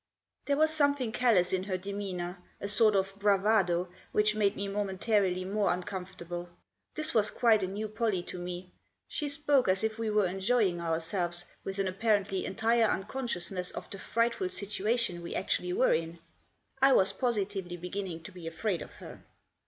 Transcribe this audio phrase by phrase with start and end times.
[0.45, 5.45] There was something callous in her demeanour, a sort of bravado, which made me momentarily
[5.45, 6.49] more uncomfortable.
[6.95, 8.71] This was quite a new Pollie to me.
[9.07, 13.99] She spoke as if we were enjoying ourselves, with an apparently entire unconsciousness of the
[13.99, 16.17] frightful situation we actually were in.
[16.81, 19.23] I was positively beginning to be afraid of her.